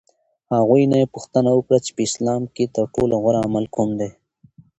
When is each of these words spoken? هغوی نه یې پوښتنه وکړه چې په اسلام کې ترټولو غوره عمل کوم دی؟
هغوی 0.55 0.83
نه 0.91 0.95
یې 1.01 1.11
پوښتنه 1.13 1.49
وکړه 1.53 1.77
چې 1.85 1.91
په 1.95 2.01
اسلام 2.07 2.41
کې 2.55 2.71
ترټولو 2.75 3.13
غوره 3.23 3.39
عمل 3.47 3.65
کوم 3.75 3.89
دی؟ 3.99 4.09